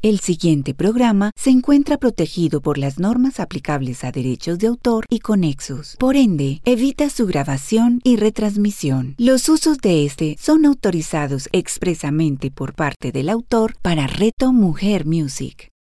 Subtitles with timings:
[0.00, 5.18] El siguiente programa se encuentra protegido por las normas aplicables a derechos de autor y
[5.18, 5.96] conexos.
[5.98, 9.16] Por ende, evita su grabación y retransmisión.
[9.18, 15.72] Los usos de este son autorizados expresamente por parte del autor para Reto Mujer Music.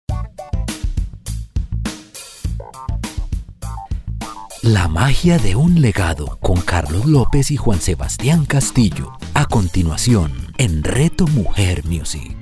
[4.63, 9.13] La magia de un legado con Carlos López y Juan Sebastián Castillo.
[9.35, 12.35] A continuación, en Reto Mujer Music.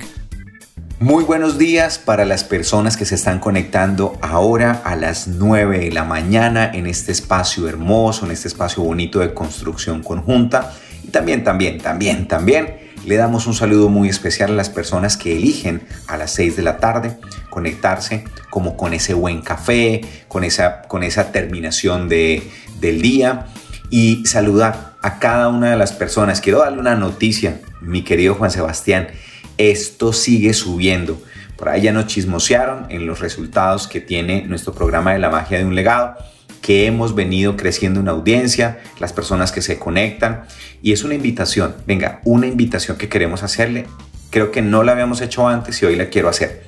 [1.05, 5.93] Muy buenos días para las personas que se están conectando ahora a las 9 de
[5.93, 10.73] la mañana en este espacio hermoso, en este espacio bonito de construcción conjunta.
[11.03, 15.37] Y también, también, también, también le damos un saludo muy especial a las personas que
[15.37, 17.19] eligen a las 6 de la tarde
[17.51, 22.51] conectarse como con ese buen café, con esa, con esa terminación de,
[22.81, 23.49] del día
[23.91, 26.41] y saludar a cada una de las personas.
[26.41, 29.09] Quiero darle una noticia, mi querido Juan Sebastián
[29.59, 31.21] esto sigue subiendo.
[31.57, 35.59] Por ahí ya nos chismosearon en los resultados que tiene nuestro programa de la magia
[35.59, 36.17] de un legado,
[36.61, 40.45] que hemos venido creciendo en audiencia, las personas que se conectan.
[40.83, 43.87] Y es una invitación, venga, una invitación que queremos hacerle.
[44.31, 46.65] Creo que no la habíamos hecho antes y hoy la quiero hacer.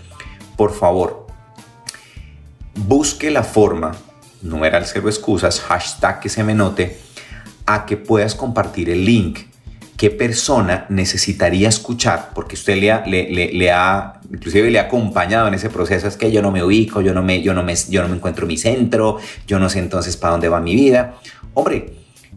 [0.56, 1.26] Por favor,
[2.74, 3.92] busque la forma,
[4.42, 6.98] no era el cero excusas, hashtag que se me note,
[7.64, 9.45] a que puedas compartir el link
[9.96, 16.06] qué persona necesitaría escuchar, porque usted le ha, inclusive le ha acompañado en ese proceso,
[16.06, 18.16] es que yo no me ubico, yo no me, yo no me, yo no me
[18.16, 21.14] encuentro mi centro, yo no sé entonces para dónde va mi vida.
[21.54, 21.94] Hombre,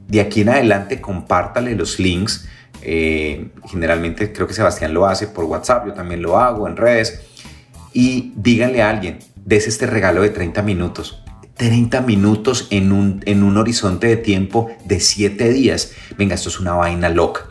[0.08, 2.48] de aquí en adelante compártale los links.
[2.82, 7.22] Eh, generalmente creo que Sebastián lo hace por WhatsApp, yo también lo hago en redes.
[7.92, 11.24] Y díganle a alguien, des este regalo de 30 minutos.
[11.60, 15.92] 30 minutos en un, en un horizonte de tiempo de 7 días.
[16.18, 17.48] Venga, esto es una vaina loca.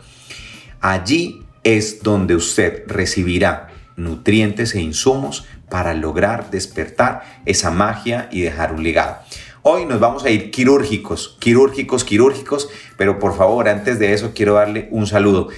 [0.81, 8.73] Allí es donde usted recibirá nutrientes e insumos para lograr despertar esa magia y dejar
[8.73, 9.17] un legado.
[9.61, 14.55] Hoy nos vamos a ir quirúrgicos, quirúrgicos, quirúrgicos, pero por favor, antes de eso quiero
[14.55, 15.49] darle un saludo.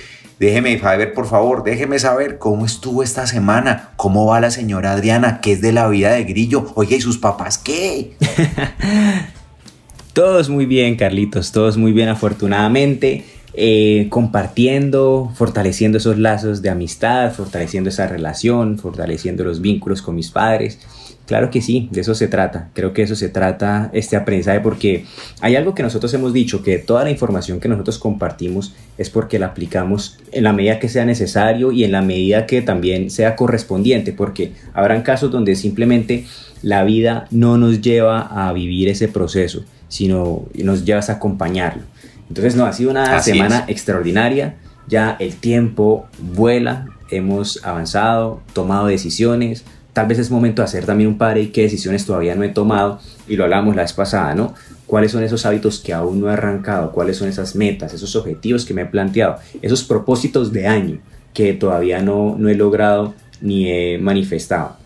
[0.42, 5.40] Déjeme saber, por favor, déjeme saber cómo estuvo esta semana, cómo va la señora Adriana,
[5.40, 6.66] qué es de la vida de Grillo.
[6.74, 8.16] Oye, ¿y sus papás qué?
[10.14, 13.24] todos muy bien, Carlitos, todos muy bien, afortunadamente.
[13.54, 20.32] Eh, compartiendo, fortaleciendo esos lazos de amistad, fortaleciendo esa relación, fortaleciendo los vínculos con mis
[20.32, 20.80] padres.
[21.32, 22.68] Claro que sí, de eso se trata.
[22.74, 25.06] Creo que eso se trata este aprendizaje porque
[25.40, 29.40] hay algo que nosotros hemos dicho, que toda la información que nosotros compartimos es porque
[29.40, 33.38] la aplicamos en la medida que sea necesario y en la medida que también sea
[33.38, 36.26] correspondiente, porque habrán casos donde simplemente
[36.64, 41.84] la vida no nos lleva a vivir ese proceso, sino nos lleva a acompañarlo.
[42.28, 44.56] Entonces, no, ha sido una semana extraordinaria.
[44.90, 49.64] Ya el tiempo vuela, hemos avanzado, tomado decisiones.
[49.94, 52.50] Tal vez es momento de hacer también un par y qué decisiones todavía no he
[52.50, 53.00] tomado.
[53.28, 54.54] Y lo hablamos la vez pasada, ¿no?
[54.86, 56.92] ¿Cuáles son esos hábitos que aún no he arrancado?
[56.92, 59.38] ¿Cuáles son esas metas, esos objetivos que me he planteado?
[59.62, 61.00] Esos propósitos de año
[61.34, 64.78] que todavía no, no he logrado ni he manifestado.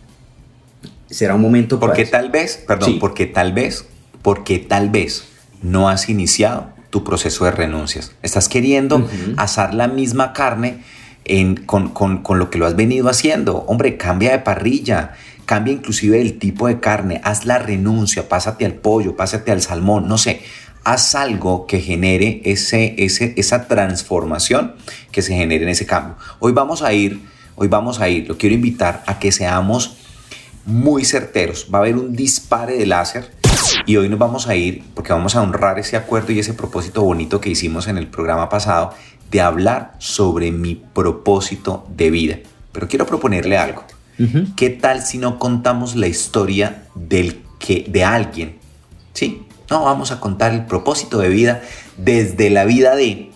[1.10, 1.94] Será un momento para.
[1.94, 3.86] Porque tal vez, perdón, porque tal vez,
[4.22, 5.26] porque tal vez
[5.62, 8.14] no has iniciado tu proceso de renuncias.
[8.22, 9.08] Estás queriendo
[9.38, 10.84] asar la misma carne
[11.66, 11.94] con,
[12.40, 13.66] lo que lo has venido haciendo.
[13.68, 15.14] Hombre, cambia de parrilla,
[15.46, 20.08] cambia inclusive el tipo de carne, haz la renuncia, pásate al pollo, pásate al salmón,
[20.08, 20.42] no sé.
[20.84, 24.76] Haz algo que genere ese, ese, esa transformación
[25.12, 26.16] que se genere en ese cambio.
[26.40, 27.22] Hoy vamos a ir,
[27.56, 29.98] hoy vamos a ir, lo quiero invitar a que seamos
[30.66, 31.68] muy certeros.
[31.74, 33.32] Va a haber un dispare de láser
[33.86, 37.02] y hoy nos vamos a ir, porque vamos a honrar ese acuerdo y ese propósito
[37.04, 38.94] bonito que hicimos en el programa pasado,
[39.32, 42.40] de hablar sobre mi propósito de vida.
[42.72, 43.84] Pero quiero proponerle algo.
[44.56, 48.58] ¿Qué tal si no contamos la historia del que, de alguien?
[49.14, 49.46] ¿Sí?
[49.70, 51.62] No, vamos a contar el propósito de vida
[51.98, 53.32] desde la vida de...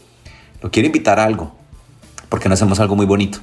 [0.61, 1.55] Lo quiero invitar a algo,
[2.29, 3.39] porque no hacemos algo muy bonito,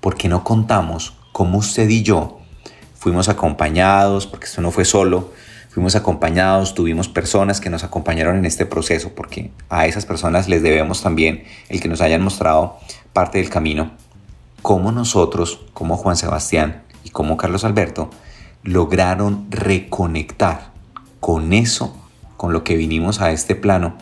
[0.00, 2.38] porque no contamos cómo usted y yo
[2.94, 5.32] fuimos acompañados, porque esto no fue solo,
[5.68, 10.62] fuimos acompañados, tuvimos personas que nos acompañaron en este proceso, porque a esas personas les
[10.62, 12.78] debemos también el que nos hayan mostrado
[13.12, 13.92] parte del camino,
[14.62, 18.10] cómo nosotros, como Juan Sebastián y como Carlos Alberto,
[18.62, 20.72] lograron reconectar
[21.20, 21.96] con eso,
[22.36, 23.96] con lo que vinimos a este plano,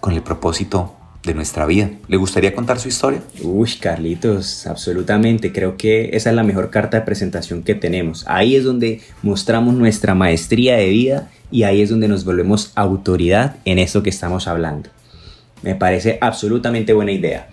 [0.00, 0.97] con el propósito
[1.28, 1.90] de nuestra vida.
[2.08, 3.22] ¿Le gustaría contar su historia?
[3.42, 5.52] Uy, Carlitos, absolutamente.
[5.52, 8.24] Creo que esa es la mejor carta de presentación que tenemos.
[8.26, 13.56] Ahí es donde mostramos nuestra maestría de vida y ahí es donde nos volvemos autoridad
[13.64, 14.90] en esto que estamos hablando.
[15.62, 17.48] Me parece absolutamente buena idea.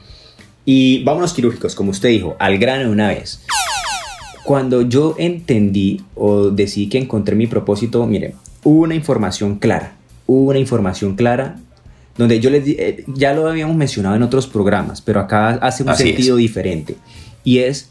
[0.64, 3.42] Y vámonos quirúrgicos, como usted dijo, al grano de una vez.
[4.44, 9.96] Cuando yo entendí o decidí que encontré mi propósito, miren, hubo una información clara,
[10.28, 11.58] hubo una información clara
[12.18, 15.96] donde yo les eh, ya lo habíamos mencionado en otros programas, pero acá hace un
[15.96, 16.96] sentido diferente.
[17.44, 17.90] Y es,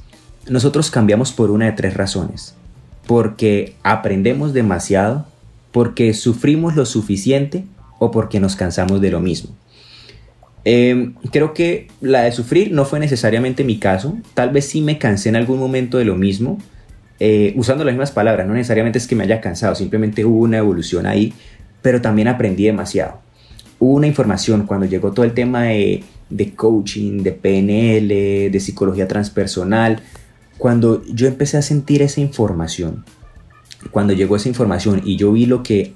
[0.48, 2.54] nosotros cambiamos por una de tres razones.
[3.06, 5.26] Porque aprendemos demasiado,
[5.72, 7.64] porque sufrimos lo suficiente
[7.98, 9.50] o porque nos cansamos de lo mismo.
[10.64, 14.16] Em, creo que la de sufrir no fue necesariamente mi caso.
[14.32, 16.58] Tal vez sí me cansé en algún momento de lo mismo.
[17.20, 20.58] Eh, usando las mismas palabras, no necesariamente es que me haya cansado, simplemente hubo una
[20.58, 21.32] evolución ahí,
[21.80, 23.23] pero también aprendí demasiado
[23.78, 26.04] hubo una información cuando llegó todo el tema de,
[26.56, 28.08] coaching, de PNL,
[28.52, 30.00] de psicología transpersonal,
[30.58, 33.04] cuando yo empecé a sentir esa información,
[33.90, 35.94] cuando llegó esa información y yo vi lo que,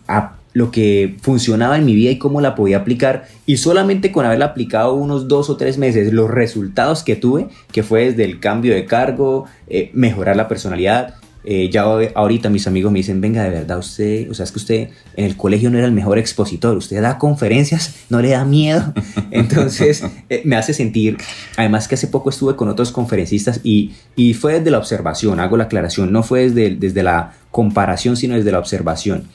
[0.53, 4.47] lo que funcionaba en mi vida y cómo la podía aplicar, y solamente con haberla
[4.47, 8.75] aplicado unos dos o tres meses, los resultados que tuve, que fue desde el cambio
[8.75, 11.15] de cargo, eh, mejorar la personalidad,
[11.51, 11.85] eh, ya
[12.15, 15.25] ahorita mis amigos me dicen, venga, de verdad usted, o sea, es que usted en
[15.25, 18.93] el colegio no era el mejor expositor, usted da conferencias, no le da miedo.
[19.31, 21.17] Entonces eh, me hace sentir,
[21.57, 25.57] además que hace poco estuve con otros conferencistas y, y fue desde la observación, hago
[25.57, 29.27] la aclaración, no fue desde, desde la comparación, sino desde la observación.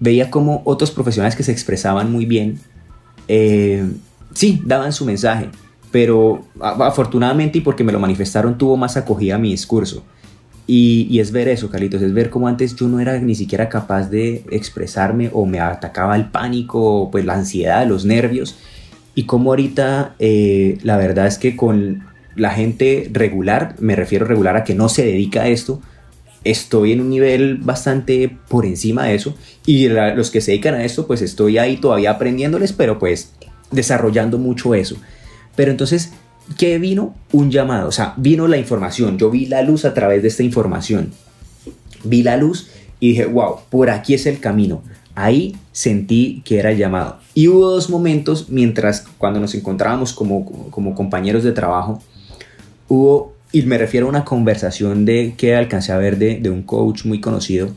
[0.00, 2.60] Veía como otros profesionales que se expresaban muy bien,
[3.28, 3.82] eh,
[4.34, 5.48] sí, daban su mensaje,
[5.90, 10.04] pero afortunadamente y porque me lo manifestaron tuvo más acogida mi discurso.
[10.70, 14.10] Y, es ver eso, Carlitos, es ver cómo antes yo no era ni siquiera capaz
[14.10, 18.58] de expresarme o me atacaba el pánico, pues la ansiedad, los nervios.
[19.14, 22.04] Y cómo ahorita eh, la verdad es que con
[22.36, 25.80] la gente regular, me refiero regular a que no se dedica a esto,
[26.44, 29.34] estoy en un nivel bastante por encima de eso.
[29.64, 33.32] Y los que se dedican a esto, pues estoy ahí todavía aprendiéndoles, pero pues
[33.70, 34.96] desarrollando mucho eso.
[35.56, 36.12] Pero entonces
[36.56, 37.14] ¿qué vino?
[37.32, 40.42] Un llamado, o sea, vino la información, yo vi la luz a través de esta
[40.42, 41.12] información.
[42.04, 44.82] Vi la luz y dije, wow, por aquí es el camino.
[45.14, 47.18] Ahí sentí que era el llamado.
[47.34, 52.00] Y hubo dos momentos mientras, cuando nos encontrábamos como, como compañeros de trabajo,
[52.88, 56.62] hubo, y me refiero a una conversación de que alcancé a ver de, de un
[56.62, 57.70] coach muy conocido,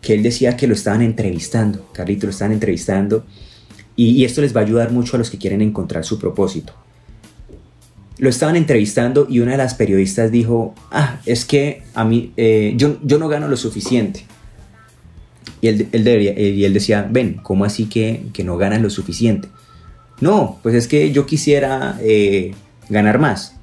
[0.00, 3.24] que él decía que lo estaban entrevistando, Carlito, lo estaban entrevistando,
[3.96, 6.72] y esto les va a ayudar mucho a los que quieren encontrar su propósito
[8.18, 12.74] lo estaban entrevistando y una de las periodistas dijo, ah, es que a mí, eh,
[12.76, 14.24] yo, yo no gano lo suficiente.
[15.60, 19.48] Y él, él, y él decía, ven, ¿cómo así que, que, no ganas lo suficiente?
[20.20, 22.54] No, pues es que yo quisiera eh,
[22.88, 23.54] ganar más.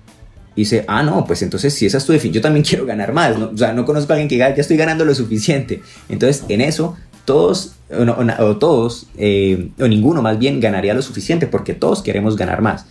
[0.56, 3.14] Y dice, ah, no, pues entonces si esa es tu definición, yo también quiero ganar
[3.14, 3.38] más.
[3.38, 5.82] O sea, no conozco a alguien que diga, ya estoy ganando lo suficiente.
[6.10, 11.74] Entonces, en eso, todos, o, todos, eh, o ninguno más bien, ganaría lo suficiente, porque
[11.74, 12.86] todos queremos ganar más.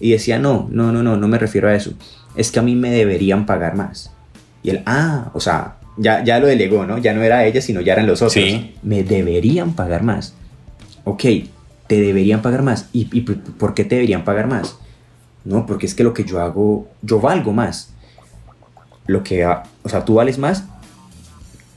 [0.00, 1.92] Y decía, no, no, no, no, no me refiero a eso.
[2.36, 4.12] Es que a mí me deberían pagar más.
[4.62, 6.98] Y él, ah, o sea, ya, ya lo delegó, ¿no?
[6.98, 8.32] Ya no era ella, sino ya eran los otros.
[8.32, 8.74] Sí.
[8.82, 10.34] Me deberían pagar más.
[11.04, 11.24] Ok,
[11.86, 12.88] te deberían pagar más.
[12.92, 14.76] ¿Y, por qué te deberían pagar más?
[15.44, 17.92] No, porque es que lo que yo hago, yo valgo más.
[19.06, 20.64] Lo que, o sea, tú vales más.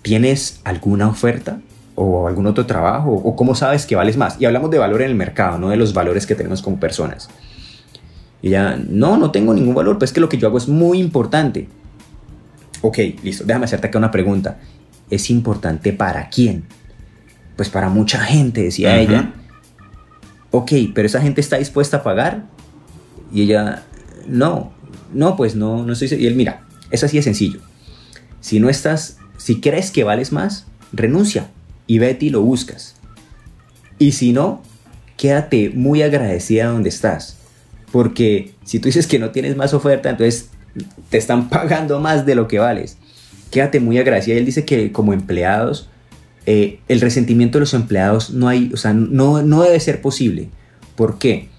[0.02, 1.62] ¿Tienes alguna oferta
[1.96, 3.12] o algún otro trabajo?
[3.12, 4.36] ¿O cómo sabes que vales más?
[4.40, 7.30] Y hablamos de valor en el mercado, no de los valores que tenemos como personas.
[8.42, 10.68] Y ella, no, no tengo ningún valor, pues es que lo que yo hago es
[10.68, 11.68] muy importante.
[12.82, 14.60] Ok, listo, déjame hacerte acá una pregunta.
[15.10, 16.64] ¿Es importante para quién?
[17.56, 19.34] Pues para mucha gente, decía ella.
[20.50, 22.46] Ok, pero esa gente está dispuesta a pagar.
[23.32, 23.84] Y ella,
[24.28, 24.72] no,
[25.14, 26.10] no, pues no, no estoy...
[26.20, 27.60] Y él, mira, es así de sencillo.
[28.40, 31.52] Si no estás, si crees que vales más, renuncia
[31.86, 32.96] y vete y lo buscas.
[34.00, 34.64] Y si no,
[35.18, 37.38] quédate muy agradecida donde estás
[37.92, 40.50] porque si tú dices que no tienes más oferta, entonces
[41.10, 42.98] te están pagando más de lo que vales.
[43.50, 44.36] Quédate muy agradecida.
[44.36, 45.90] Él dice que como empleados,
[46.46, 50.50] eh, el resentimiento de los empleados no hay, o sea, no, no debe ser posible.
[50.96, 51.50] ¿Por qué?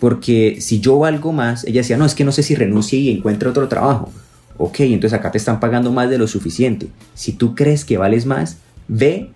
[0.00, 3.10] Porque si yo valgo más, ella decía, no, es que no sé si renuncie y
[3.10, 4.12] encuentre otro trabajo.
[4.58, 6.88] Ok, entonces acá te están pagando más de lo suficiente.
[7.14, 9.30] Si tú crees que vales más, ve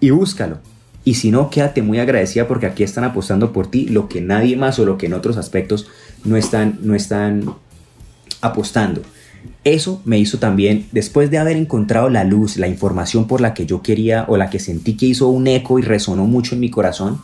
[0.00, 0.58] y búscalo.
[1.08, 4.58] Y si no, quédate muy agradecida porque aquí están apostando por ti lo que nadie
[4.58, 5.88] más o lo que en otros aspectos
[6.22, 7.54] no están, no están
[8.42, 9.00] apostando.
[9.64, 13.64] Eso me hizo también, después de haber encontrado la luz, la información por la que
[13.64, 16.68] yo quería o la que sentí que hizo un eco y resonó mucho en mi
[16.68, 17.22] corazón,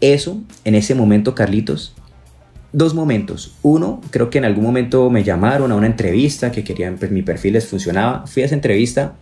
[0.00, 1.94] eso, en ese momento, Carlitos,
[2.72, 3.54] dos momentos.
[3.60, 7.20] Uno, creo que en algún momento me llamaron a una entrevista que querían, pues mi
[7.20, 8.26] perfil les funcionaba.
[8.26, 9.16] Fui a esa entrevista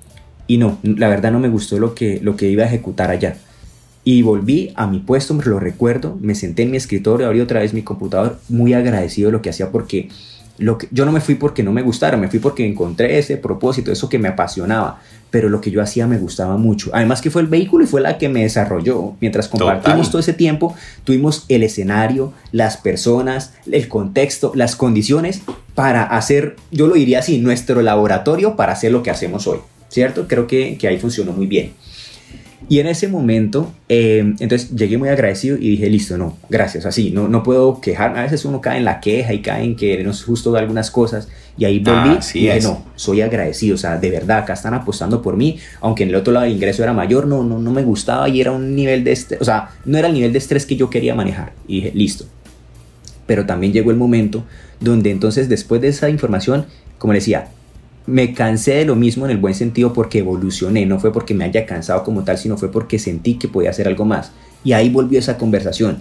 [0.49, 3.37] y no, la verdad no me gustó lo que, lo que iba a ejecutar allá.
[4.03, 7.61] Y volví a mi puesto, me lo recuerdo, me senté en mi escritorio, abrí otra
[7.61, 10.09] vez mi computador, muy agradecido de lo que hacía porque
[10.59, 13.37] lo que, yo no me fui porque no me gustara, me fui porque encontré ese
[13.37, 15.01] propósito, eso que me apasionaba,
[15.31, 16.91] pero lo que yo hacía me gustaba mucho.
[16.93, 19.15] Además que fue el vehículo y fue la que me desarrolló.
[19.21, 20.75] Mientras compartimos todo ese tiempo,
[21.05, 25.43] tuvimos el escenario, las personas, el contexto, las condiciones
[25.75, 29.59] para hacer, yo lo diría así, nuestro laboratorio para hacer lo que hacemos hoy,
[29.99, 30.29] ¿cierto?
[30.29, 31.73] Creo que, que ahí funcionó muy bien.
[32.69, 37.11] Y en ese momento, eh, entonces llegué muy agradecido y dije, listo, no, gracias, así,
[37.11, 38.21] no, no puedo quejarme.
[38.21, 40.61] A veces uno cae en la queja y cae en que no es justo de
[40.61, 41.29] algunas cosas.
[41.57, 42.65] Y ahí volví Ah, sí y dije, es.
[42.65, 46.15] no, soy agradecido, o sea, de verdad, acá están apostando por mí, aunque en el
[46.15, 49.03] otro lado el ingreso era mayor, no, no, no me gustaba y era un nivel
[49.03, 51.55] de estrés, o sea, no era el nivel de estrés que yo quería manejar.
[51.67, 52.27] Y dije, listo.
[53.27, 54.45] Pero también llegó el momento
[54.79, 56.67] donde entonces después de esa información,
[56.99, 57.49] como le decía,
[58.09, 61.45] me cansé de lo mismo en el buen sentido porque evolucioné, no fue porque me
[61.45, 64.33] haya cansado como tal, sino fue porque sentí que podía hacer algo más.
[64.65, 65.99] Y ahí volvió esa conversación.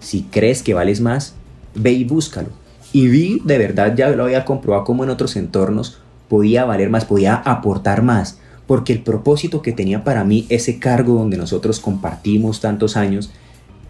[0.00, 1.34] Si crees que vales más,
[1.74, 2.48] ve y búscalo.
[2.94, 7.04] Y vi, de verdad, ya lo había comprobado como en otros entornos, podía valer más,
[7.04, 8.38] podía aportar más.
[8.66, 13.30] Porque el propósito que tenía para mí ese cargo donde nosotros compartimos tantos años,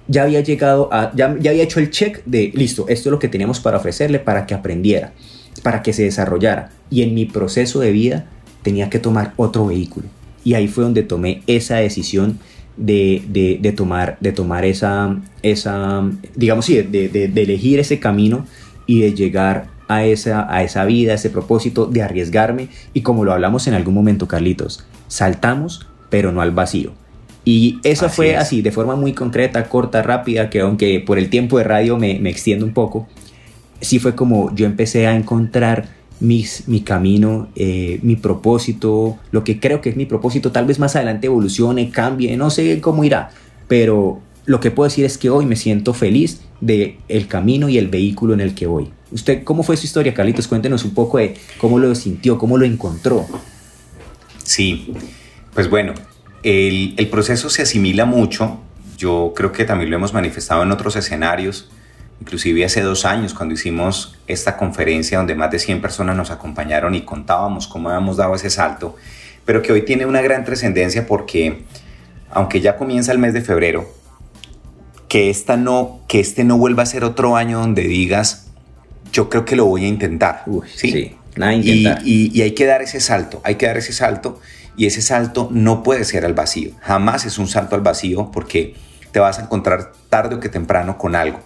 [0.08, 3.20] ya había llegado a, ya, ya había hecho el check de, listo, esto es lo
[3.20, 5.12] que teníamos para ofrecerle para que aprendiera,
[5.62, 6.70] para que se desarrollara.
[6.90, 8.26] Y en mi proceso de vida
[8.62, 10.06] tenía que tomar otro vehículo.
[10.44, 12.38] Y ahí fue donde tomé esa decisión
[12.76, 18.46] de, de, de tomar, de tomar esa, esa digamos, sí, de, elegir ese camino
[18.86, 22.68] y de llegar a esa, a esa vida, a ese propósito, de arriesgarme.
[22.94, 26.92] Y como lo hablamos en algún momento, Carlitos, saltamos, pero no al vacío.
[27.44, 28.38] Y eso Así fue es.
[28.38, 32.18] así, de forma muy concreta, corta, rápida, que aunque por el tiempo de radio me,
[32.20, 33.08] me extiendo un poco,
[33.82, 35.88] sí fue como yo empecé a encontrar
[36.20, 40.78] mis, mi camino, eh, mi propósito, lo que creo que es mi propósito, tal vez
[40.78, 43.30] más adelante evolucione, cambie, no sé cómo irá,
[43.68, 47.78] pero lo que puedo decir es que hoy me siento feliz de el camino y
[47.78, 48.90] el vehículo en el que voy.
[49.10, 50.48] ¿Usted cómo fue su historia, Carlitos?
[50.48, 53.26] Cuéntenos un poco de cómo lo sintió, cómo lo encontró.
[54.42, 54.92] Sí,
[55.54, 55.92] pues bueno,
[56.42, 58.58] el, el proceso se asimila mucho.
[58.96, 61.68] Yo creo que también lo hemos manifestado en otros escenarios,
[62.22, 66.94] inclusive hace dos años cuando hicimos esta conferencia donde más de 100 personas nos acompañaron
[66.94, 68.94] y contábamos cómo habíamos dado ese salto,
[69.44, 71.64] pero que hoy tiene una gran trascendencia porque
[72.30, 73.92] aunque ya comienza el mes de febrero,
[75.08, 78.46] que, esta no, que este no vuelva a ser otro año donde digas,
[79.12, 80.44] yo creo que lo voy a intentar.
[80.46, 80.92] Uy, ¿sí?
[80.92, 81.54] sí, nada
[82.04, 84.40] y- y hay que dar ese salto, hay que dar ese salto
[84.76, 86.70] y ese salto no puede ser al vacío.
[86.82, 88.74] Jamás es un salto al vacío porque
[89.10, 91.40] te vas a encontrar tarde o que temprano con algo.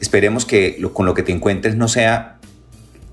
[0.00, 2.38] Esperemos que lo, con lo que te encuentres no sea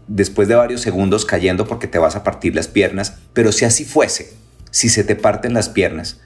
[0.08, 3.86] después de varios segundos cayendo porque te vas a partir las piernas, pero si así
[3.86, 4.34] fuese,
[4.72, 6.20] si se te parten las piernas,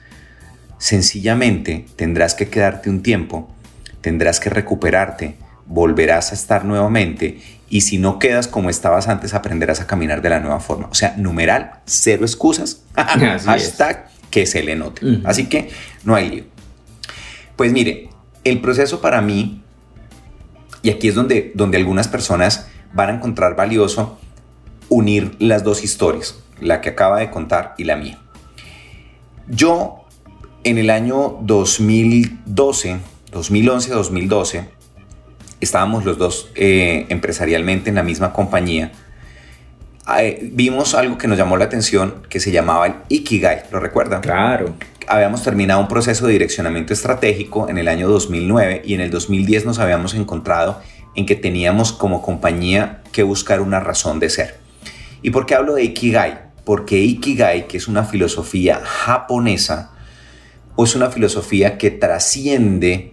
[0.78, 3.52] sencillamente tendrás que quedarte un tiempo,
[4.00, 9.80] tendrás que recuperarte, volverás a estar nuevamente y si no quedas como estabas antes aprenderás
[9.80, 10.88] a caminar de la nueva forma.
[10.90, 13.44] O sea, numeral, cero excusas, Así es.
[13.44, 15.00] hashtag que se le note.
[15.24, 15.70] Así que
[16.04, 16.44] no hay lío.
[17.56, 18.10] Pues mire,
[18.44, 19.61] el proceso para mí,
[20.82, 24.18] y aquí es donde, donde algunas personas van a encontrar valioso
[24.88, 28.18] unir las dos historias, la que acaba de contar y la mía.
[29.48, 30.04] Yo
[30.64, 32.98] en el año 2012,
[33.32, 34.66] 2011-2012,
[35.60, 38.92] estábamos los dos eh, empresarialmente en la misma compañía.
[40.18, 44.20] Eh, vimos algo que nos llamó la atención que se llamaba el Ikigai, ¿lo recuerdan?
[44.20, 44.74] Claro.
[45.06, 49.66] habíamos terminado un proceso de direccionamiento estratégico en el año 2009 y en el 2010
[49.66, 50.80] nos habíamos encontrado
[51.14, 54.58] en que teníamos como compañía que buscar una razón de ser.
[55.22, 56.40] ¿Y por qué hablo de Ikigai?
[56.64, 59.92] Porque Ikigai, que es una filosofía japonesa,
[60.78, 63.12] es una filosofía que trasciende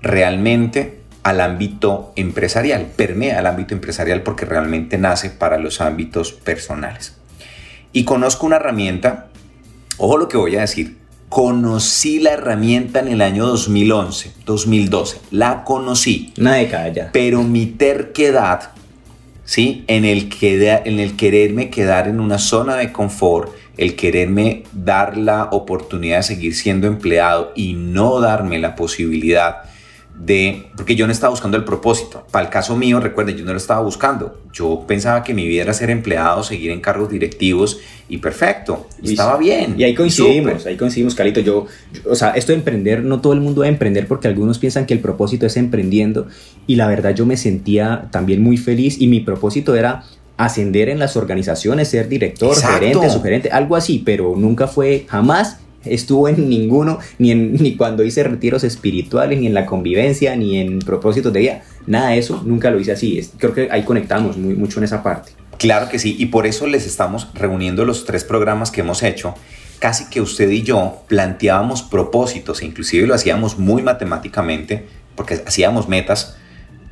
[0.00, 7.16] realmente al ámbito empresarial, permea al ámbito empresarial porque realmente nace para los ámbitos personales.
[7.92, 9.28] Y conozco una herramienta,
[9.98, 10.96] ojo lo que voy a decir,
[11.28, 17.10] conocí la herramienta en el año 2011, 2012, la conocí, Una década ya.
[17.12, 18.70] pero mi terquedad,
[19.44, 19.84] ¿sí?
[19.86, 25.44] En el, en el quererme quedar en una zona de confort, el quererme dar la
[25.44, 29.62] oportunidad de seguir siendo empleado y no darme la posibilidad
[30.24, 32.24] de, porque yo no estaba buscando el propósito.
[32.30, 34.38] Para el caso mío, recuerden, yo no lo estaba buscando.
[34.52, 39.10] Yo pensaba que mi vida era ser empleado, seguir en cargos directivos y perfecto, y
[39.10, 39.74] estaba bien.
[39.78, 41.40] Y ahí coincidimos, ahí coincidimos, Carlito.
[41.40, 44.58] Yo, yo- o sea, esto de emprender, no todo el mundo debe emprender porque algunos
[44.58, 46.28] piensan que el propósito es emprendiendo
[46.68, 50.04] y la verdad yo me sentía también muy feliz y mi propósito era
[50.36, 52.78] ascender en las organizaciones, ser director, Exacto.
[52.78, 58.22] gerente, sugerente, algo así, pero nunca fue, jamás estuvo en ninguno, ni, ni cuando hice
[58.22, 61.62] retiros espirituales, ni en la convivencia, ni en propósitos de vida.
[61.86, 63.20] nada de eso, nunca lo hice así.
[63.38, 65.32] creo que ahí conectamos muy, mucho en esa parte.
[65.58, 69.34] Claro que sí, y por eso les estamos reuniendo los tres programas que hemos hecho.
[69.78, 74.86] Casi que usted y yo planteábamos propósitos, e inclusive lo hacíamos muy matemáticamente,
[75.16, 76.36] porque hacíamos metas,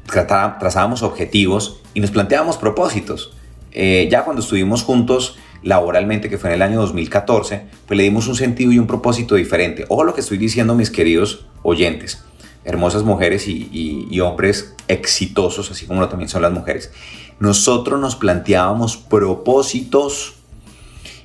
[0.06, 3.32] trazábamos objetivos y nos planteábamos propósitos.
[3.72, 8.26] Eh, ya cuando estuvimos juntos laboralmente, que fue en el año 2014, pues le dimos
[8.28, 9.84] un sentido y un propósito diferente.
[9.88, 12.24] Ojo lo que estoy diciendo, mis queridos oyentes,
[12.64, 16.92] hermosas mujeres y, hombres exitosos, así como lo también son las mujeres.
[17.38, 20.34] Nosotros nos planteábamos propósitos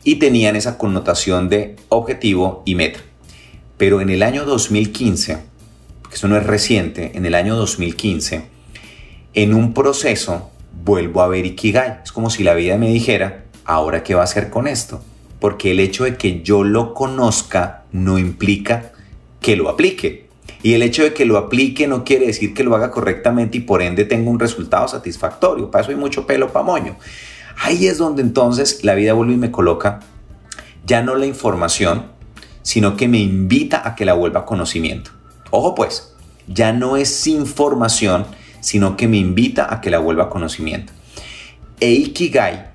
[0.04, 3.00] y tenían esa connotación de objetivo y meta.
[3.78, 5.38] Pero en el año 2015,
[6.10, 8.46] que eso no es reciente, en el año 2015,
[9.34, 10.52] en un proceso
[10.84, 12.02] vuelvo a ver Ikigai.
[12.04, 15.02] Es como si la vida me dijera, ahora qué va a hacer con esto.
[15.40, 18.94] Porque el hecho de que yo lo conozca no implica
[19.42, 20.26] que lo aplique.
[20.64, 23.62] Y el hecho de que lo aplique no quiere decir que lo haga correctamente y
[23.62, 25.70] por ende tenga un resultado satisfactorio.
[25.70, 26.96] Para eso hay mucho pelo pa' moño.
[27.62, 30.00] Ahí es donde entonces la vida vuelve y me coloca
[30.86, 32.08] ya no la información,
[32.62, 35.12] sino que me invita a que la vuelva conocimiento.
[35.52, 36.16] Ojo pues,
[36.48, 38.26] ya no es información,
[38.60, 40.94] sino que me invita a que la vuelva conocimiento.
[41.80, 42.75] E Ikigai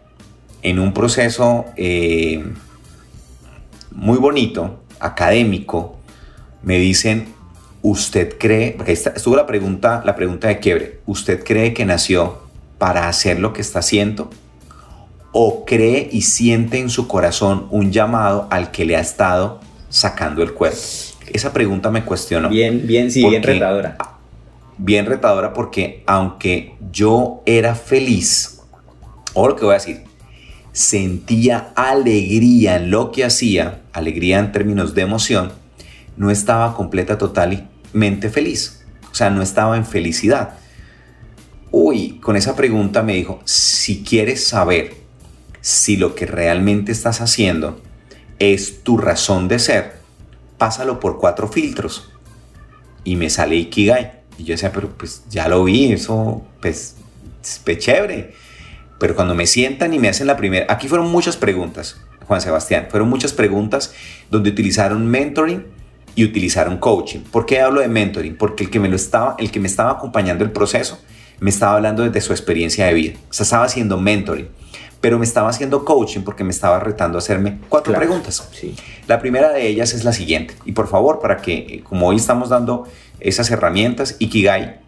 [0.63, 2.45] en un proceso eh,
[3.91, 5.97] muy bonito, académico,
[6.63, 7.29] me dicen,
[7.83, 12.39] ¿usted cree, porque estuvo la pregunta, la pregunta de quiebre, ¿usted cree que nació
[12.79, 14.31] para hacer lo que está haciendo?
[15.33, 20.43] ¿O cree y siente en su corazón un llamado al que le ha estado sacando
[20.43, 20.79] el cuerpo?
[21.33, 22.49] Esa pregunta me cuestionó.
[22.49, 23.97] Bien, bien, sí, bien retadora.
[24.77, 28.61] Bien retadora porque aunque yo era feliz,
[29.35, 30.10] o lo que voy a decir,
[30.73, 35.53] sentía alegría en lo que hacía, alegría en términos de emoción,
[36.17, 38.85] no estaba completa, totalmente feliz.
[39.11, 40.55] O sea, no estaba en felicidad.
[41.71, 44.95] Uy, con esa pregunta me dijo, si quieres saber
[45.61, 47.81] si lo que realmente estás haciendo
[48.39, 49.95] es tu razón de ser,
[50.59, 52.11] pásalo por cuatro filtros.
[53.05, 54.21] Y me sale Ikigai.
[54.39, 56.97] Y yo decía, pero pues ya lo vi, eso pues
[57.43, 58.35] es chévere.
[59.01, 62.89] Pero cuando me sientan y me hacen la primera, aquí fueron muchas preguntas, Juan Sebastián,
[62.91, 63.95] fueron muchas preguntas
[64.31, 65.65] donde utilizaron mentoring
[66.15, 67.21] y utilizaron coaching.
[67.21, 68.37] ¿Por qué hablo de mentoring?
[68.37, 71.01] Porque el que me lo estaba, el que me estaba acompañando el proceso,
[71.41, 73.15] me estaba hablando desde su experiencia de vida.
[73.31, 74.49] O sea, estaba haciendo mentoring,
[75.01, 78.47] pero me estaba haciendo coaching porque me estaba retando a hacerme cuatro preguntas.
[78.53, 78.77] Sí.
[79.07, 80.55] La primera de ellas es la siguiente.
[80.67, 82.87] Y por favor, para que, eh, como hoy estamos dando
[83.19, 84.79] esas herramientas, Ikigai,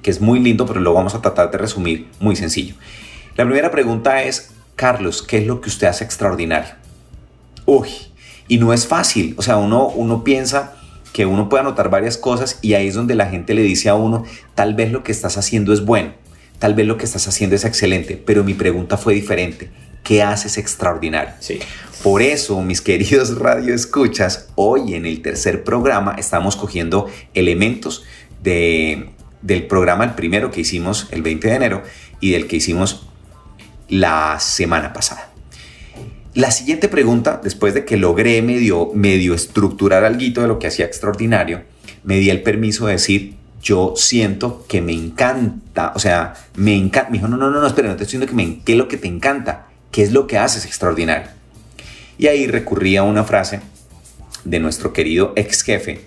[0.00, 2.76] que es muy lindo, pero lo vamos a tratar de resumir muy sencillo.
[3.38, 6.74] La primera pregunta es, Carlos, ¿qué es lo que usted hace extraordinario?
[7.66, 7.88] Uy,
[8.48, 10.74] y no es fácil, o sea, uno, uno piensa
[11.12, 13.94] que uno puede anotar varias cosas y ahí es donde la gente le dice a
[13.94, 14.24] uno,
[14.56, 16.14] tal vez lo que estás haciendo es bueno,
[16.58, 19.70] tal vez lo que estás haciendo es excelente, pero mi pregunta fue diferente.
[20.02, 21.34] ¿Qué haces extraordinario?
[21.38, 21.60] Sí.
[22.02, 28.04] Por eso, mis queridos radioescuchas, hoy en el tercer programa estamos cogiendo elementos
[28.42, 29.10] de,
[29.42, 31.82] del programa, el primero que hicimos el 20 de enero
[32.18, 33.07] y del que hicimos
[33.88, 35.30] la semana pasada.
[36.34, 40.84] La siguiente pregunta, después de que logré medio, medio estructurar algo de lo que hacía
[40.84, 41.62] extraordinario,
[42.04, 47.10] me di el permiso de decir, yo siento que me encanta, o sea, me encanta,
[47.10, 48.78] me dijo, no, no, no, no, espera, no te estoy diciendo que me, qué es
[48.78, 51.28] lo que te encanta, qué es lo que haces extraordinario.
[52.18, 53.60] Y ahí recurrí a una frase
[54.44, 56.02] de nuestro querido ex jefe,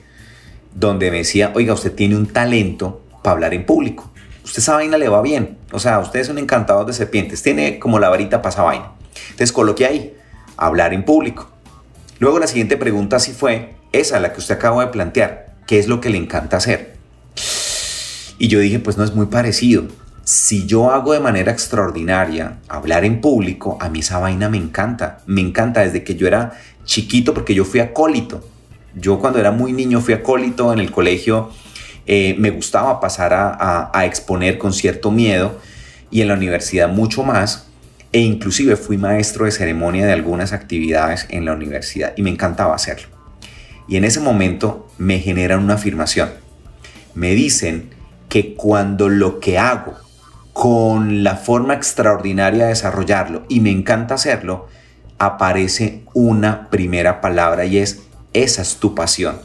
[0.73, 4.10] donde me decía, oiga, usted tiene un talento para hablar en público
[4.43, 5.57] usted esa vaina le va bien.
[5.71, 8.91] O sea, usted es un encantador de serpientes, tiene como la varita para esa vaina.
[9.23, 10.15] Entonces coloque ahí,
[10.57, 11.49] hablar en público.
[12.19, 15.87] Luego la siguiente pregunta sí fue, esa, la que usted acaba de plantear, ¿qué es
[15.87, 16.95] lo que le encanta hacer?
[18.37, 19.83] Y yo dije, pues no es muy parecido.
[20.23, 25.19] Si yo hago de manera extraordinaria hablar en público, a mí esa vaina me encanta.
[25.25, 26.53] Me encanta desde que yo era
[26.85, 28.43] chiquito porque yo fui acólito.
[28.95, 31.51] Yo cuando era muy niño fui acólito en el colegio
[32.05, 35.59] eh, me gustaba pasar a, exponer con cierto miedo
[36.09, 37.67] y en la universidad mucho más
[38.11, 42.75] e inclusive fui maestro de ceremonia de algunas actividades en la universidad y me encantaba
[42.75, 43.07] hacerlo.
[43.87, 46.31] Y en ese momento me generan una afirmación.
[47.13, 47.89] Me dicen
[48.27, 49.95] que cuando lo que hago
[50.53, 54.67] con la forma extraordinaria de desarrollarlo y me encanta hacerlo,
[55.17, 59.39] aparece una primera palabra y es esa es tu pasión.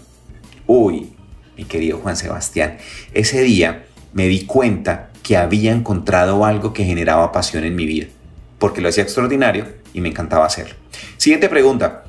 [0.66, 1.15] Uy,
[1.56, 2.78] mi querido Juan Sebastián,
[3.12, 8.06] ese día me di cuenta que había encontrado algo que generaba pasión en mi vida,
[8.58, 10.74] porque lo hacía extraordinario y me encantaba hacerlo.
[11.16, 12.04] Siguiente pregunta,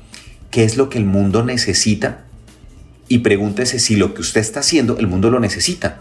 [0.50, 2.24] ¿qué es lo que el mundo necesita
[3.08, 5.98] y pregúntese si lo que usted está haciendo el mundo lo necesita.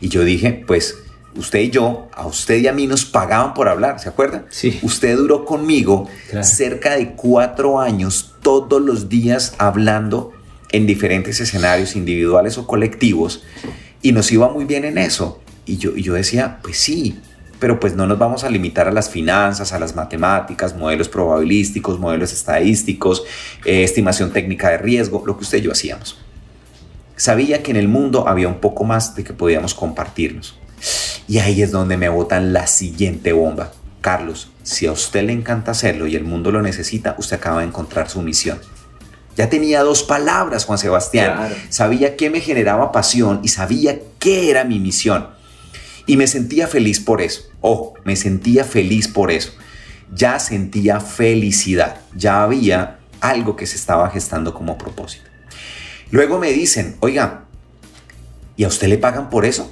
[0.00, 0.96] Y yo dije, pues
[1.36, 4.46] usted y yo, a usted y a mí nos pagaban por hablar, ¿se acuerdan?
[4.48, 4.78] Sí.
[4.82, 6.08] Usted duró conmigo
[6.42, 10.32] cerca de cuatro años todos los días hablando
[10.70, 13.42] en diferentes escenarios individuales o colectivos
[14.02, 15.40] y nos iba muy bien en eso.
[15.66, 17.20] Y yo, y yo decía, pues sí,
[17.58, 21.98] pero pues no nos vamos a limitar a las finanzas, a las matemáticas, modelos probabilísticos,
[21.98, 23.24] modelos estadísticos,
[23.64, 26.18] eh, estimación técnica de riesgo, lo que usted y yo hacíamos.
[27.16, 30.56] Sabía que en el mundo había un poco más de que podíamos compartirnos.
[31.26, 33.72] Y ahí es donde me botan la siguiente bomba.
[34.00, 37.66] Carlos, si a usted le encanta hacerlo y el mundo lo necesita, usted acaba de
[37.66, 38.60] encontrar su misión.
[39.38, 41.54] Ya tenía dos palabras, Juan Sebastián.
[41.68, 45.28] Sabía qué me generaba pasión y sabía qué era mi misión.
[46.06, 47.42] Y me sentía feliz por eso.
[47.60, 49.52] Ojo, me sentía feliz por eso.
[50.12, 52.00] Ya sentía felicidad.
[52.16, 55.30] Ya había algo que se estaba gestando como propósito.
[56.10, 57.44] Luego me dicen, oiga,
[58.56, 59.70] ¿y a usted le pagan por eso?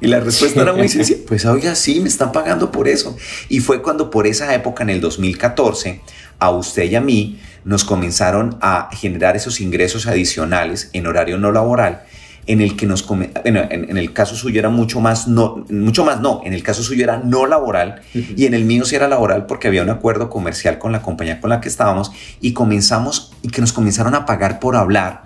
[0.00, 3.16] Y la respuesta era muy sencilla, pues oiga, sí, me están pagando por eso.
[3.48, 6.00] Y fue cuando por esa época, en el 2014,
[6.38, 11.52] a usted y a mí nos comenzaron a generar esos ingresos adicionales en horario no
[11.52, 12.02] laboral
[12.46, 16.20] en el que nos bueno, en, el caso suyo era mucho más no mucho más
[16.20, 19.46] no en el caso suyo era no laboral y en el mío sí era laboral
[19.46, 23.48] porque había un acuerdo comercial con la compañía con la que estábamos y comenzamos y
[23.48, 25.24] que nos comenzaron a pagar por hablar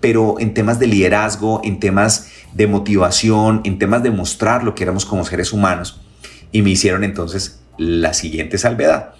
[0.00, 4.82] pero en temas de liderazgo en temas de motivación en temas de mostrar lo que
[4.82, 6.00] éramos como seres humanos.
[6.52, 9.14] Y me hicieron entonces la siguiente salvedad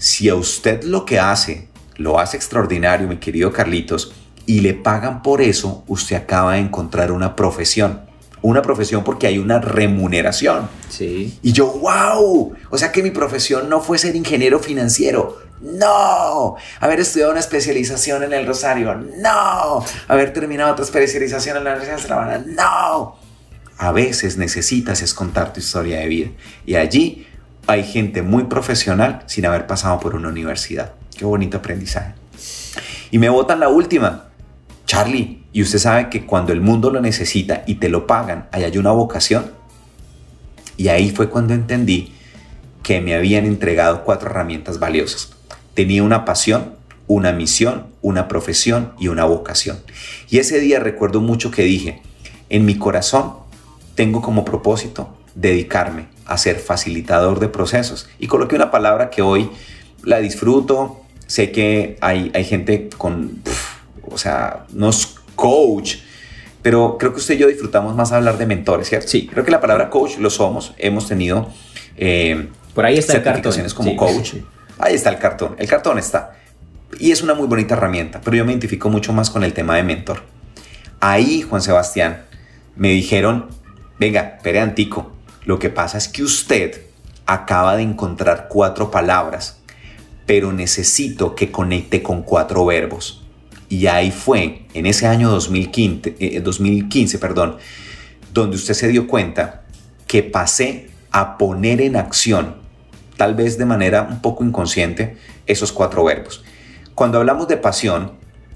[0.00, 4.12] si a usted lo que hace lo hace extraordinario, mi querido Carlitos,
[4.46, 8.00] y le pagan por eso, usted acaba de encontrar una profesión.
[8.42, 10.66] Una profesión porque hay una remuneración.
[10.88, 11.38] Sí.
[11.42, 15.36] Y yo, wow, o sea que mi profesión no fue ser ingeniero financiero.
[15.60, 18.94] No, haber estudiado una especialización en el Rosario.
[18.94, 23.16] No, haber terminado otra especialización en la Universidad de La No.
[23.76, 26.30] A veces necesitas es contar tu historia de vida.
[26.64, 27.26] Y allí
[27.70, 30.94] hay gente muy profesional sin haber pasado por una universidad.
[31.16, 32.14] Qué bonito aprendizaje.
[33.12, 34.30] Y me votan la última.
[34.86, 38.64] Charlie, ¿y usted sabe que cuando el mundo lo necesita y te lo pagan, ahí
[38.64, 39.52] hay una vocación?
[40.76, 42.12] Y ahí fue cuando entendí
[42.82, 45.36] que me habían entregado cuatro herramientas valiosas.
[45.74, 46.74] Tenía una pasión,
[47.06, 49.78] una misión, una profesión y una vocación.
[50.28, 52.02] Y ese día recuerdo mucho que dije,
[52.48, 53.34] en mi corazón
[53.94, 58.08] tengo como propósito dedicarme a ser facilitador de procesos.
[58.18, 59.50] Y coloqué una palabra que hoy
[60.02, 63.40] la disfruto, Sé que hay, hay gente con,
[64.10, 65.98] o sea, no es coach,
[66.60, 69.06] pero creo que usted y yo disfrutamos más hablar de mentores, ¿cierto?
[69.06, 69.28] Sí.
[69.28, 70.74] Creo que la palabra coach lo somos.
[70.76, 71.48] Hemos tenido
[71.96, 74.34] eh, por ahí está certificaciones como coach.
[74.78, 75.54] Ahí está el cartón.
[75.58, 76.32] El cartón está.
[76.98, 79.76] Y es una muy bonita herramienta, pero yo me identifico mucho más con el tema
[79.76, 80.22] de mentor.
[80.98, 82.24] Ahí, Juan Sebastián,
[82.74, 83.50] me dijeron,
[84.00, 85.12] venga, pere antico,
[85.44, 86.82] lo que pasa es que usted
[87.26, 89.60] acaba de encontrar cuatro palabras
[90.30, 93.24] pero necesito que conecte con cuatro verbos.
[93.68, 97.56] Y ahí fue, en ese año 2015, 2015 eh, perdón,
[98.32, 99.64] donde usted se dio cuenta
[100.06, 102.58] que pasé a poner en acción,
[103.16, 105.16] tal vez de manera un poco inconsciente,
[105.48, 106.44] esos cuatro verbos.
[106.94, 108.12] Cuando hablamos de pasión,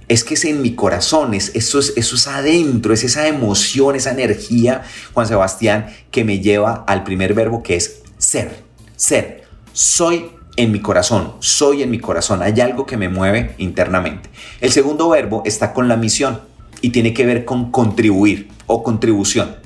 [0.08, 3.96] es que es en mi corazón, es, eso, es, eso es adentro, es esa emoción,
[3.96, 8.62] esa energía, Juan Sebastián, que me lleva al primer verbo que es ser,
[8.96, 9.44] ser.
[9.72, 14.30] Soy en mi corazón, soy en mi corazón, hay algo que me mueve internamente.
[14.60, 16.40] El segundo verbo está con la misión
[16.80, 19.56] y tiene que ver con contribuir o contribución.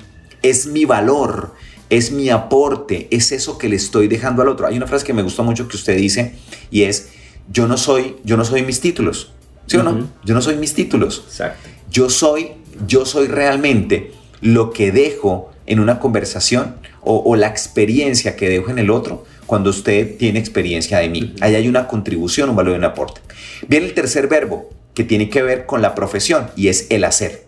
[0.42, 1.54] Es mi valor,
[1.90, 4.66] es mi aporte, es eso que le estoy dejando al otro.
[4.66, 6.36] Hay una frase que me gustó mucho que usted dice
[6.70, 7.10] y es
[7.50, 9.32] yo no soy, yo no soy mis títulos.
[9.68, 10.08] ¿Sí o no?
[10.24, 11.24] Yo no soy mis títulos.
[11.26, 11.68] Exacto.
[11.90, 12.52] Yo soy,
[12.86, 18.70] yo soy realmente lo que dejo en una conversación o, o la experiencia que dejo
[18.70, 21.34] en el otro cuando usted tiene experiencia de mí.
[21.40, 23.20] Ahí hay una contribución, un valor y un aporte.
[23.66, 27.46] Viene el tercer verbo que tiene que ver con la profesión y es el hacer.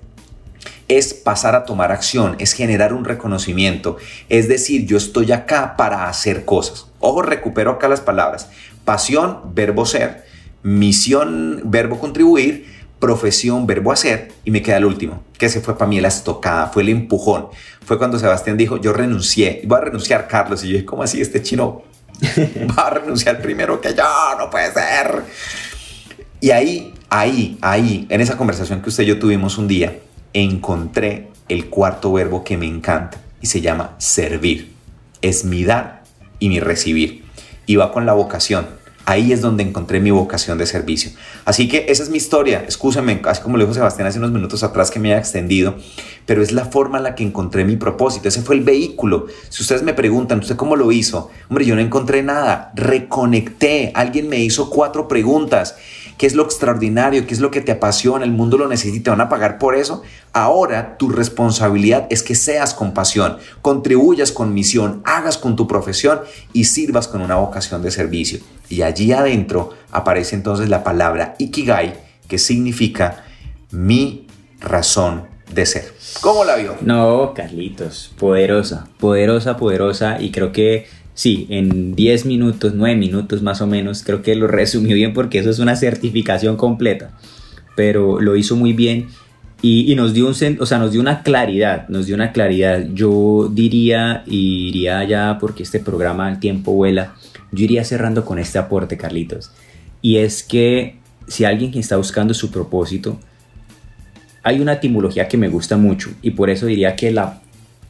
[0.88, 3.96] Es pasar a tomar acción, es generar un reconocimiento,
[4.28, 6.86] es decir, yo estoy acá para hacer cosas.
[7.00, 8.48] Ojo, recupero acá las palabras.
[8.84, 10.24] Pasión, verbo ser,
[10.62, 12.66] misión, verbo contribuir,
[12.98, 16.66] profesión, verbo hacer, y me queda el último, que se fue para mí la estocada,
[16.68, 17.48] fue el empujón.
[17.84, 21.20] Fue cuando Sebastián dijo, yo renuncié, voy a renunciar, Carlos, y yo dije, ¿cómo así
[21.20, 21.82] este chino
[22.78, 24.04] va a renunciar primero que yo,
[24.38, 25.22] no puede ser.
[26.40, 29.98] Y ahí, ahí, ahí, en esa conversación que usted y yo tuvimos un día,
[30.32, 34.72] encontré el cuarto verbo que me encanta y se llama servir.
[35.22, 36.02] Es mi dar
[36.38, 37.24] y mi recibir.
[37.66, 38.66] Y va con la vocación.
[39.10, 41.10] Ahí es donde encontré mi vocación de servicio.
[41.44, 42.64] Así que esa es mi historia.
[42.68, 45.74] Escúchame, así como lo dijo Sebastián hace unos minutos atrás que me haya extendido,
[46.26, 48.28] pero es la forma en la que encontré mi propósito.
[48.28, 49.26] Ese fue el vehículo.
[49.48, 51.28] Si ustedes me preguntan, ¿usted cómo lo hizo?
[51.48, 52.70] Hombre, yo no encontré nada.
[52.76, 53.90] Reconecté.
[53.96, 55.74] Alguien me hizo cuatro preguntas.
[56.20, 57.26] ¿Qué es lo extraordinario?
[57.26, 58.26] ¿Qué es lo que te apasiona?
[58.26, 59.10] El mundo lo necesita.
[59.10, 60.02] ¿Van a pagar por eso?
[60.34, 66.20] Ahora tu responsabilidad es que seas con pasión, contribuyas con misión, hagas con tu profesión
[66.52, 68.38] y sirvas con una vocación de servicio.
[68.68, 71.94] Y allí adentro aparece entonces la palabra Ikigai,
[72.28, 73.24] que significa
[73.70, 74.26] mi
[74.60, 75.94] razón de ser.
[76.20, 76.76] ¿Cómo la vio?
[76.82, 80.20] No, Carlitos, poderosa, poderosa, poderosa.
[80.20, 80.86] Y creo que
[81.20, 85.38] sí, en 10 minutos, 9 minutos más o menos, creo que lo resumió bien porque
[85.38, 87.10] eso es una certificación completa.
[87.76, 89.08] Pero lo hizo muy bien
[89.60, 92.86] y, nos dio un, o sea, nos dio una claridad, nos dio una claridad.
[92.94, 97.12] Yo diría, iría ya porque este programa el tiempo vuela,
[97.52, 99.52] yo iría cerrando con este aporte, Carlitos.
[100.00, 100.96] Y es que
[101.28, 103.20] si alguien está buscando su propósito,
[104.42, 107.42] hay una etimología que me gusta mucho y por eso diría que, la,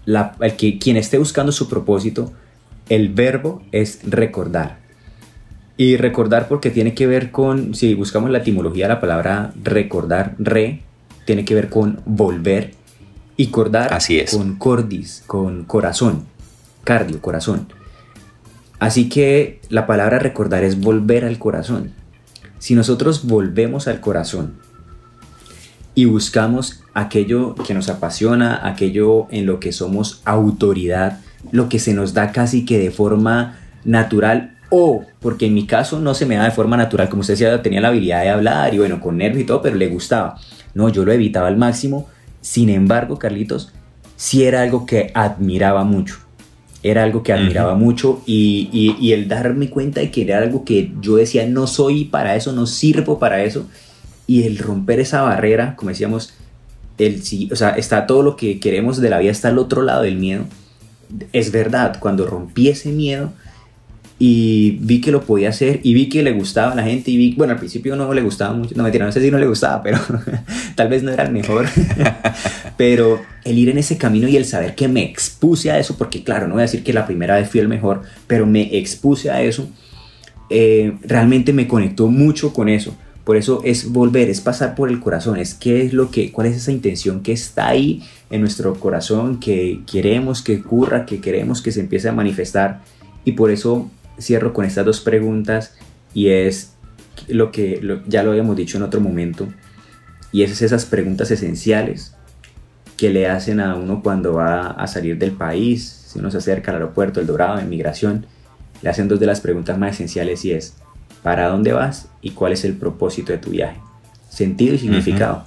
[0.04, 2.32] la, el que quien esté buscando su propósito,
[2.90, 4.78] el verbo es recordar.
[5.78, 10.34] Y recordar porque tiene que ver con, si buscamos la etimología de la palabra recordar,
[10.38, 10.82] re,
[11.24, 12.72] tiene que ver con volver
[13.36, 14.32] y cordar Así es.
[14.34, 16.26] con cordis, con corazón,
[16.84, 17.72] cardio, corazón.
[18.78, 21.92] Así que la palabra recordar es volver al corazón.
[22.58, 24.56] Si nosotros volvemos al corazón
[25.94, 31.20] y buscamos aquello que nos apasiona, aquello en lo que somos autoridad,
[31.52, 35.98] lo que se nos da casi que de forma natural o porque en mi caso
[36.00, 38.72] no se me da de forma natural, como usted decía, tenía la habilidad de hablar
[38.72, 40.36] y bueno, con nervios y todo, pero le gustaba.
[40.74, 42.08] No, yo lo evitaba al máximo.
[42.40, 43.72] Sin embargo, Carlitos,
[44.16, 46.16] sí era algo que admiraba mucho.
[46.82, 50.90] Era algo que admiraba mucho y, y, el darme cuenta de que era algo que
[51.02, 53.66] yo decía, no soy para eso, no sirvo para eso.
[54.26, 56.32] Y el romper esa barrera, como decíamos,
[56.96, 57.22] el,
[57.52, 60.16] o sea, está todo lo que queremos de la vida, está al otro lado del
[60.16, 60.44] miedo.
[61.32, 63.32] Es verdad, cuando rompí ese miedo,
[64.22, 67.16] y vi que lo podía hacer y vi que le gustaba a la gente y
[67.16, 69.46] vi, bueno, al principio no le gustaba mucho, no mentira, no sé si no le
[69.46, 69.98] gustaba, pero
[70.74, 71.66] tal vez no era el mejor,
[72.76, 76.22] pero el ir en ese camino y el saber que me expuse a eso, porque
[76.22, 79.30] claro, no voy a decir que la primera vez fui el mejor, pero me expuse
[79.30, 79.70] a eso,
[80.50, 82.94] eh, realmente me conectó mucho con eso.
[83.24, 86.46] Por eso es volver, es pasar por el corazón, es qué es lo que, cuál
[86.46, 91.62] es esa intención que está ahí en nuestro corazón, que queremos que ocurra, que queremos
[91.62, 92.80] que se empiece a manifestar.
[93.24, 95.74] Y por eso cierro con estas dos preguntas
[96.14, 96.72] y es
[97.28, 99.48] lo que ya lo habíamos dicho en otro momento
[100.32, 102.14] y es esas preguntas esenciales
[102.96, 106.70] que le hacen a uno cuando va a salir del país, si uno se acerca
[106.70, 108.26] al aeropuerto, el Dorado, en migración,
[108.82, 110.74] le hacen dos de las preguntas más esenciales y es
[111.22, 113.78] ¿para dónde vas y cuál es el propósito de tu viaje?
[114.28, 115.44] Sentido y significado.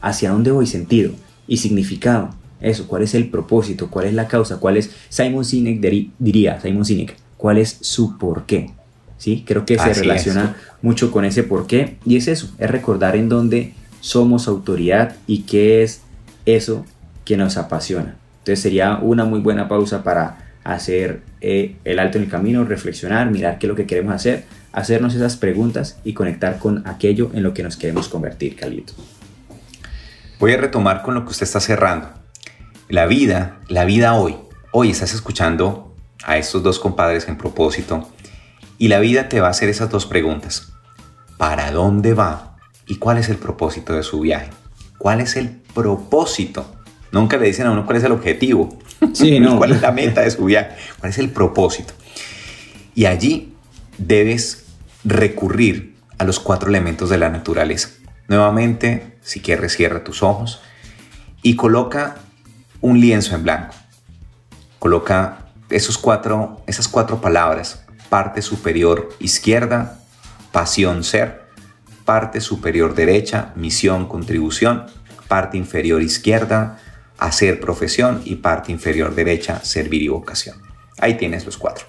[0.00, 0.66] ¿Hacia dónde voy?
[0.66, 1.12] Sentido
[1.46, 2.30] y significado.
[2.60, 3.88] Eso, ¿cuál es el propósito?
[3.90, 4.58] ¿Cuál es la causa?
[4.58, 5.80] ¿Cuál es Simon Sinek
[6.18, 8.70] diría, Simon Sinek, cuál es su porqué.
[9.16, 9.44] ¿sí?
[9.46, 13.74] Creo que se relaciona mucho con ese porqué y es eso, es recordar en dónde
[14.00, 16.02] somos autoridad y qué es
[16.46, 16.84] eso
[17.24, 18.16] que nos apasiona.
[18.38, 23.30] Entonces sería una muy buena pausa para hacer eh, el alto en el camino, reflexionar,
[23.30, 27.42] mirar qué es lo que queremos hacer, hacernos esas preguntas y conectar con aquello en
[27.42, 28.92] lo que nos queremos convertir, Calito.
[30.38, 32.08] Voy a retomar con lo que usted está cerrando.
[32.88, 34.36] La vida, la vida hoy.
[34.72, 38.08] Hoy estás escuchando a estos dos compadres en propósito
[38.78, 40.72] y la vida te va a hacer esas dos preguntas.
[41.36, 42.56] ¿Para dónde va?
[42.86, 44.50] ¿Y cuál es el propósito de su viaje?
[44.98, 46.74] ¿Cuál es el propósito?
[47.12, 48.78] Nunca le dicen a uno cuál es el objetivo.
[49.12, 49.58] Sí, no.
[49.58, 50.76] ¿Cuál es la meta de su viaje?
[50.98, 51.94] ¿Cuál es el propósito?
[52.94, 53.54] Y allí
[54.00, 54.64] debes
[55.04, 57.90] recurrir a los cuatro elementos de la naturaleza.
[58.28, 60.60] Nuevamente, si quieres, cierra tus ojos
[61.42, 62.16] y coloca
[62.80, 63.74] un lienzo en blanco.
[64.78, 70.00] Coloca esos cuatro, esas cuatro palabras, parte superior izquierda,
[70.52, 71.42] pasión ser,
[72.04, 74.86] parte superior derecha, misión, contribución,
[75.28, 76.78] parte inferior izquierda,
[77.18, 80.56] hacer profesión y parte inferior derecha, servir y vocación.
[80.98, 81.86] Ahí tienes los cuatro.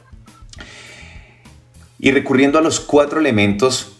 [2.03, 3.95] Y recurriendo a los cuatro elementos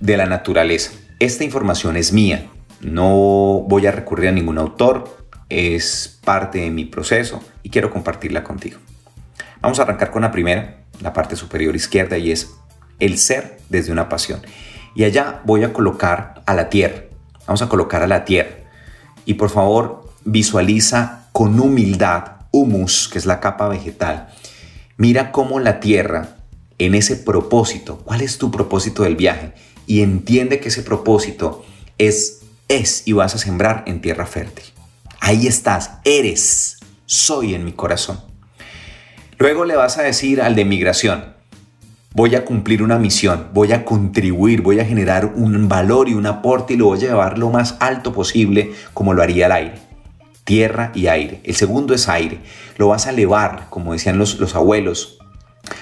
[0.00, 2.48] de la naturaleza, esta información es mía,
[2.80, 5.16] no voy a recurrir a ningún autor,
[5.48, 8.80] es parte de mi proceso y quiero compartirla contigo.
[9.60, 12.50] Vamos a arrancar con la primera, la parte superior izquierda, y es
[12.98, 14.40] el ser desde una pasión.
[14.96, 17.04] Y allá voy a colocar a la tierra.
[17.46, 18.50] Vamos a colocar a la tierra.
[19.26, 24.26] Y por favor, visualiza con humildad humus, que es la capa vegetal.
[24.96, 26.37] Mira cómo la tierra
[26.78, 27.98] en ese propósito.
[28.04, 29.52] ¿Cuál es tu propósito del viaje?
[29.86, 31.64] Y entiende que ese propósito
[31.98, 34.64] es, es y vas a sembrar en tierra fértil.
[35.20, 38.20] Ahí estás, eres, soy en mi corazón.
[39.38, 41.36] Luego le vas a decir al de migración,
[42.12, 46.26] voy a cumplir una misión, voy a contribuir, voy a generar un valor y un
[46.26, 49.78] aporte y lo voy a llevar lo más alto posible como lo haría el aire.
[50.44, 51.40] Tierra y aire.
[51.44, 52.38] El segundo es aire.
[52.78, 55.17] Lo vas a elevar, como decían los, los abuelos,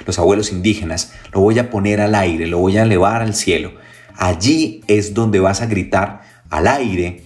[0.07, 1.12] los abuelos indígenas.
[1.33, 3.72] Lo voy a poner al aire, lo voy a elevar al cielo.
[4.16, 7.22] Allí es donde vas a gritar al aire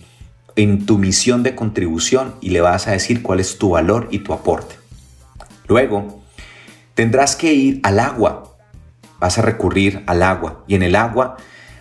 [0.57, 4.21] en tu misión de contribución y le vas a decir cuál es tu valor y
[4.21, 4.75] tu aporte.
[5.69, 6.23] Luego,
[6.95, 8.51] tendrás que ir al agua
[9.21, 11.37] vas a recurrir al agua y en el agua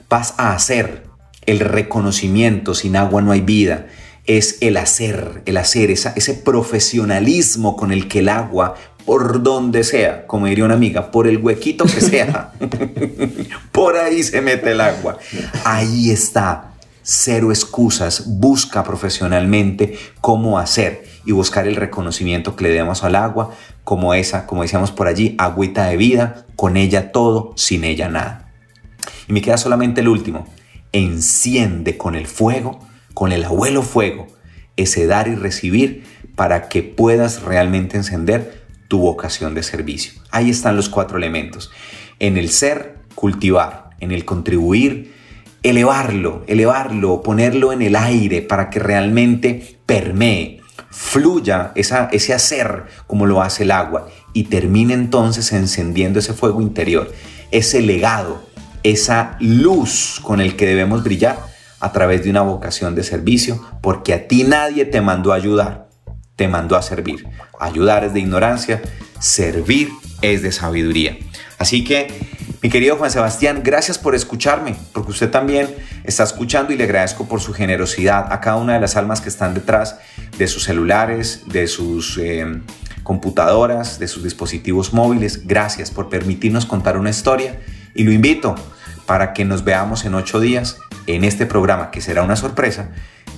[0.10, 1.08] vas a hacer
[1.46, 3.88] el reconocimiento, sin agua no hay vida,
[4.26, 10.28] es el hacer, el hacer, ese profesionalismo con el que el agua, por donde sea,
[10.28, 12.54] como diría una amiga, por el huequito que sea,
[13.72, 15.18] por ahí se mete el agua.
[15.64, 23.04] Ahí está, cero excusas, busca profesionalmente cómo hacer y buscar el reconocimiento que le demos
[23.04, 23.52] al agua,
[23.84, 28.52] como esa, como decíamos por allí, agüita de vida, con ella todo, sin ella nada.
[29.28, 30.48] Y me queda solamente el último,
[30.92, 32.80] enciende con el fuego,
[33.14, 34.28] con el abuelo fuego,
[34.76, 36.04] ese dar y recibir
[36.36, 38.59] para que puedas realmente encender
[38.90, 40.20] tu vocación de servicio.
[40.32, 41.72] Ahí están los cuatro elementos.
[42.20, 45.14] En el ser, cultivar, en el contribuir,
[45.64, 53.26] elevarlo, elevarlo, ponerlo en el aire para que realmente permee, fluya esa, ese hacer como
[53.26, 57.14] lo hace el agua y termine entonces encendiendo ese fuego interior,
[57.52, 58.42] ese legado,
[58.84, 61.38] esa luz con el que debemos brillar
[61.80, 65.90] a través de una vocación de servicio, porque a ti nadie te mandó a ayudar,
[66.36, 67.26] te mandó a servir.
[67.60, 68.82] Ayudar es de ignorancia,
[69.20, 69.90] servir
[70.22, 71.18] es de sabiduría.
[71.58, 72.08] Así que
[72.62, 77.28] mi querido Juan Sebastián, gracias por escucharme, porque usted también está escuchando y le agradezco
[77.28, 79.98] por su generosidad a cada una de las almas que están detrás
[80.38, 82.46] de sus celulares, de sus eh,
[83.04, 85.48] computadoras, de sus dispositivos móviles.
[85.48, 87.60] Gracias por permitirnos contar una historia
[87.94, 88.56] y lo invito
[89.06, 92.90] para que nos veamos en ocho días en este programa que será una sorpresa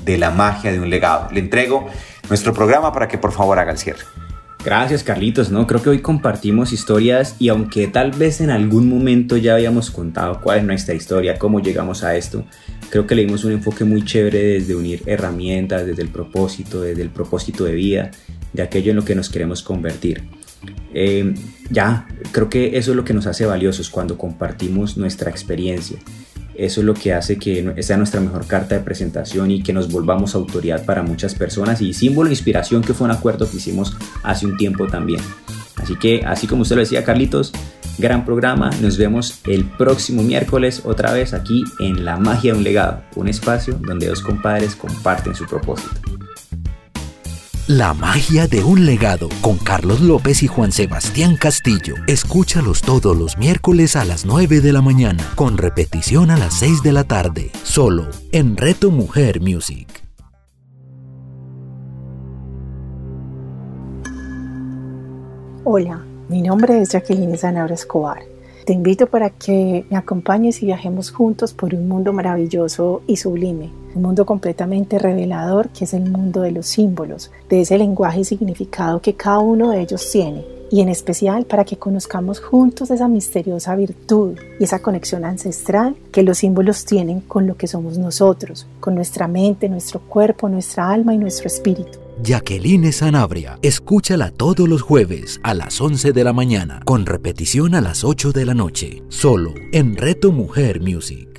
[0.03, 1.29] de la magia de un legado.
[1.31, 1.89] Le entrego
[2.29, 4.03] nuestro programa para que por favor haga el cierre.
[4.63, 5.65] Gracias Carlitos, ¿no?
[5.65, 10.39] Creo que hoy compartimos historias y aunque tal vez en algún momento ya habíamos contado
[10.39, 12.45] cuál es nuestra historia, cómo llegamos a esto,
[12.91, 17.01] creo que le dimos un enfoque muy chévere desde unir herramientas, desde el propósito, desde
[17.01, 18.11] el propósito de vida,
[18.53, 20.23] de aquello en lo que nos queremos convertir.
[20.93, 21.33] Eh,
[21.71, 25.97] ya, creo que eso es lo que nos hace valiosos cuando compartimos nuestra experiencia.
[26.61, 29.91] Eso es lo que hace que sea nuestra mejor carta de presentación y que nos
[29.91, 33.97] volvamos autoridad para muchas personas y símbolo de inspiración que fue un acuerdo que hicimos
[34.21, 35.21] hace un tiempo también.
[35.77, 37.51] Así que, así como usted lo decía, Carlitos,
[37.97, 38.69] gran programa.
[38.79, 43.27] Nos vemos el próximo miércoles otra vez aquí en La Magia de un Legado, un
[43.27, 46.20] espacio donde dos compadres comparten su propósito.
[47.67, 51.93] La magia de un legado con Carlos López y Juan Sebastián Castillo.
[52.07, 56.81] Escúchalos todos los miércoles a las 9 de la mañana, con repetición a las 6
[56.81, 59.87] de la tarde, solo en Reto Mujer Music.
[65.63, 68.23] Hola, mi nombre es Jacqueline Zanabra Escobar.
[68.65, 73.71] Te invito para que me acompañes y viajemos juntos por un mundo maravilloso y sublime
[73.95, 78.25] un mundo completamente revelador que es el mundo de los símbolos, de ese lenguaje y
[78.25, 83.07] significado que cada uno de ellos tiene, y en especial para que conozcamos juntos esa
[83.07, 88.67] misteriosa virtud y esa conexión ancestral que los símbolos tienen con lo que somos nosotros,
[88.79, 91.99] con nuestra mente, nuestro cuerpo, nuestra alma y nuestro espíritu.
[92.23, 97.81] Jacqueline Sanabria, escúchala todos los jueves a las 11 de la mañana, con repetición a
[97.81, 101.30] las 8 de la noche, solo en Reto Mujer Music.